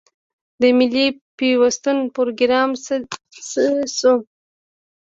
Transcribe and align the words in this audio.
د 0.61 0.63
ملي 0.77 1.05
پیوستون 1.37 1.97
پروګرام 2.15 2.69
څه 3.49 3.65
شو؟ 3.97 4.13